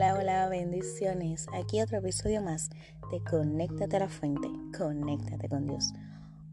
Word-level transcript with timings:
Hola, 0.00 0.48
bendiciones. 0.48 1.48
Aquí 1.52 1.82
otro 1.82 1.98
episodio 1.98 2.40
más 2.40 2.70
de 3.10 3.20
Conéctate 3.24 3.96
a 3.96 3.98
la 3.98 4.08
fuente, 4.08 4.48
conéctate 4.78 5.48
con 5.48 5.66
Dios. 5.66 5.92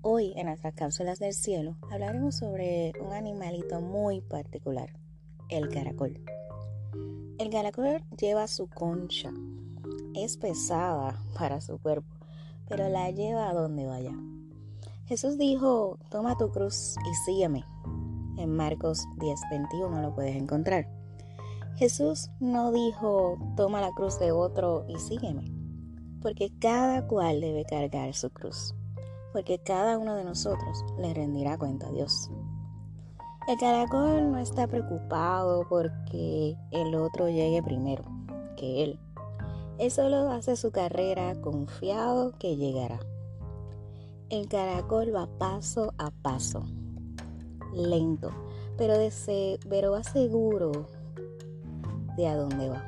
Hoy 0.01 0.33
en 0.35 0.47
nuestras 0.47 0.73
cápsulas 0.73 1.19
del 1.19 1.33
cielo 1.33 1.77
hablaremos 1.91 2.37
sobre 2.37 2.93
un 2.99 3.13
animalito 3.13 3.81
muy 3.81 4.21
particular, 4.21 4.89
el 5.49 5.69
caracol. 5.69 6.19
El 7.37 7.51
caracol 7.51 8.03
lleva 8.17 8.47
su 8.47 8.67
concha. 8.67 9.31
Es 10.15 10.37
pesada 10.37 11.23
para 11.37 11.61
su 11.61 11.77
cuerpo, 11.77 12.15
pero 12.67 12.89
la 12.89 13.11
lleva 13.11 13.47
a 13.47 13.53
donde 13.53 13.85
vaya. 13.85 14.13
Jesús 15.05 15.37
dijo, 15.37 15.99
toma 16.09 16.35
tu 16.35 16.49
cruz 16.49 16.95
y 17.07 17.13
sígueme. 17.13 17.63
En 18.39 18.49
Marcos 18.49 19.05
10:21 19.17 20.01
lo 20.01 20.15
puedes 20.15 20.35
encontrar. 20.35 20.94
Jesús 21.77 22.29
no 22.39 22.71
dijo, 22.71 23.37
toma 23.57 23.81
la 23.81 23.91
cruz 23.91 24.17
de 24.17 24.31
otro 24.31 24.85
y 24.87 24.97
sígueme, 24.97 25.51
porque 26.21 26.49
cada 26.59 27.05
cual 27.05 27.41
debe 27.41 27.65
cargar 27.65 28.13
su 28.13 28.29
cruz, 28.29 28.73
porque 29.33 29.59
cada 29.59 29.97
uno 29.97 30.15
de 30.15 30.23
nosotros 30.23 30.85
le 30.97 31.13
rendirá 31.13 31.57
cuenta 31.57 31.87
a 31.87 31.91
Dios. 31.91 32.31
El 33.49 33.57
caracol 33.57 34.31
no 34.31 34.39
está 34.39 34.67
preocupado 34.67 35.67
porque 35.67 36.55
el 36.71 36.95
otro 36.95 37.27
llegue 37.27 37.61
primero 37.61 38.05
que 38.55 38.83
él. 38.85 38.99
Él 39.77 39.91
solo 39.91 40.31
hace 40.31 40.55
su 40.55 40.71
carrera 40.71 41.35
confiado 41.41 42.31
que 42.39 42.55
llegará. 42.55 43.01
El 44.29 44.47
caracol 44.47 45.13
va 45.13 45.27
paso 45.37 45.93
a 45.97 46.09
paso, 46.09 46.63
lento, 47.73 48.31
pero, 48.77 48.97
de 48.97 49.59
pero 49.69 49.91
va 49.91 50.03
seguro 50.03 50.87
de 52.17 52.27
a 52.27 52.35
dónde 52.35 52.69
va. 52.69 52.83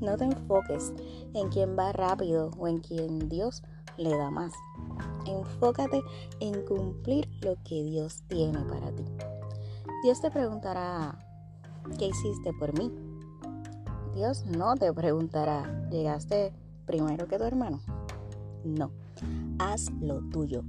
No 0.00 0.16
te 0.16 0.24
enfoques 0.24 0.92
en 1.34 1.48
quien 1.48 1.76
va 1.76 1.92
rápido 1.92 2.50
o 2.58 2.68
en 2.68 2.78
quien 2.78 3.28
Dios 3.28 3.62
le 3.96 4.16
da 4.16 4.30
más. 4.30 4.52
Enfócate 5.26 6.02
en 6.40 6.62
cumplir 6.64 7.28
lo 7.42 7.56
que 7.64 7.82
Dios 7.82 8.22
tiene 8.28 8.58
para 8.60 8.92
ti. 8.92 9.04
Dios 10.02 10.20
te 10.20 10.30
preguntará, 10.30 11.18
¿qué 11.98 12.06
hiciste 12.06 12.52
por 12.58 12.78
mí? 12.78 12.92
Dios 14.14 14.46
no 14.46 14.74
te 14.76 14.92
preguntará, 14.92 15.88
¿llegaste 15.90 16.52
primero 16.86 17.26
que 17.26 17.38
tu 17.38 17.44
hermano? 17.44 17.80
No, 18.64 18.92
haz 19.58 19.90
lo 20.00 20.20
tuyo. 20.30 20.62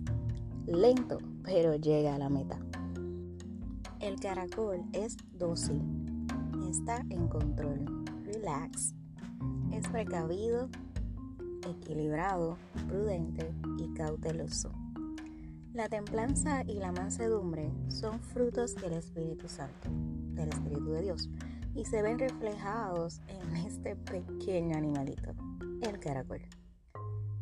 Lento, 0.65 1.19
pero 1.43 1.75
llega 1.75 2.15
a 2.15 2.19
la 2.19 2.29
meta. 2.29 2.57
El 3.99 4.19
caracol 4.19 4.83
es 4.93 5.17
dócil 5.37 6.08
está 6.69 7.03
en 7.09 7.27
control, 7.27 8.05
relax, 8.25 8.93
es 9.71 9.87
precavido, 9.87 10.69
equilibrado, 11.67 12.57
prudente 12.87 13.51
y 13.79 13.91
cauteloso. 13.95 14.71
La 15.73 15.89
templanza 15.89 16.63
y 16.67 16.75
la 16.75 16.91
mansedumbre 16.91 17.71
son 17.87 18.19
frutos 18.19 18.75
del 18.75 18.93
Espíritu 18.93 19.47
Santo, 19.47 19.89
del 20.35 20.49
Espíritu 20.49 20.91
de 20.91 21.01
Dios, 21.01 21.29
y 21.73 21.85
se 21.85 22.03
ven 22.03 22.19
reflejados 22.19 23.19
en 23.27 23.55
este 23.55 23.95
pequeño 23.95 24.77
animalito, 24.77 25.33
el 25.81 25.99
caracol. 25.99 26.41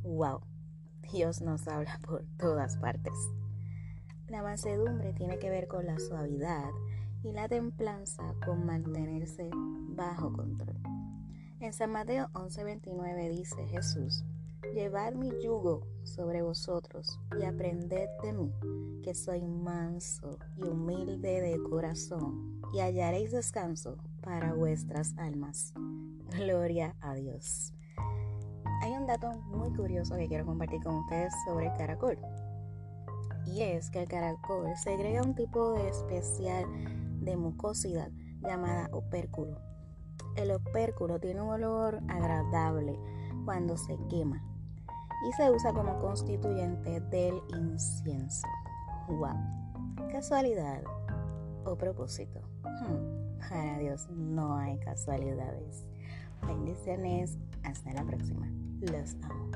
¡Wow! 0.03 0.39
Dios 1.11 1.41
nos 1.41 1.67
habla 1.67 1.99
por 2.05 2.23
todas 2.37 2.77
partes. 2.77 3.13
La 4.29 4.41
mansedumbre 4.41 5.11
tiene 5.13 5.37
que 5.37 5.49
ver 5.49 5.67
con 5.67 5.85
la 5.85 5.99
suavidad 5.99 6.69
y 7.23 7.31
la 7.31 7.47
templanza 7.47 8.33
con 8.45 8.65
mantenerse 8.65 9.49
bajo 9.53 10.31
control. 10.33 10.77
En 11.59 11.73
San 11.73 11.91
Mateo 11.91 12.29
11:29 12.33 13.29
dice 13.29 13.67
Jesús, 13.67 14.23
Llevad 14.73 15.13
mi 15.13 15.31
yugo 15.41 15.81
sobre 16.03 16.41
vosotros 16.41 17.19
y 17.39 17.45
aprended 17.45 18.07
de 18.21 18.33
mí, 18.33 18.51
que 19.03 19.13
soy 19.15 19.41
manso 19.43 20.37
y 20.57 20.63
humilde 20.63 21.41
de 21.41 21.61
corazón, 21.69 22.61
y 22.73 22.79
hallaréis 22.79 23.31
descanso 23.31 23.97
para 24.21 24.53
vuestras 24.53 25.15
almas. 25.17 25.73
Gloria 26.37 26.95
a 27.01 27.13
Dios. 27.15 27.73
Hay 28.81 28.91
un 28.91 29.07
dato 29.07 29.31
muy 29.47 29.73
curioso 29.73 30.15
que 30.15 30.27
quiero 30.27 30.45
compartir 30.45 30.81
con 30.83 30.95
ustedes 30.97 31.33
sobre 31.47 31.67
el 31.67 31.77
caracol. 31.77 32.17
Y 33.45 33.61
es 33.61 33.89
que 33.89 34.01
el 34.01 34.07
caracol 34.07 34.75
segrega 34.75 35.23
un 35.23 35.33
tipo 35.33 35.71
de 35.71 35.87
especial 35.87 36.65
de 37.27 37.35
mucosidad 37.37 38.09
llamada 38.41 38.89
opérculo. 38.93 39.59
El 40.35 40.51
opérculo 40.51 41.19
tiene 41.19 41.41
un 41.41 41.49
olor 41.49 41.99
agradable 42.07 42.97
cuando 43.45 43.75
se 43.77 43.97
quema 44.09 44.41
y 45.27 45.33
se 45.33 45.51
usa 45.51 45.73
como 45.73 45.99
constituyente 45.99 47.01
del 47.01 47.35
incienso. 47.49 48.47
¡Wow! 49.09 50.07
¿Casualidad 50.09 50.81
o 51.65 51.75
propósito? 51.75 52.39
Hmm, 52.63 53.39
para 53.49 53.77
Dios 53.79 54.07
no 54.09 54.57
hay 54.57 54.79
casualidades. 54.79 55.85
Bendiciones, 56.47 57.37
hasta 57.63 57.91
la 57.93 58.03
próxima. 58.03 58.47
Los 58.79 59.15
amo. 59.23 59.51